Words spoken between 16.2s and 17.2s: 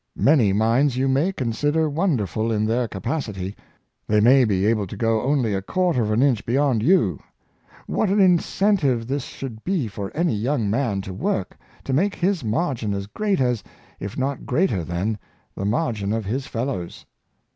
his fellows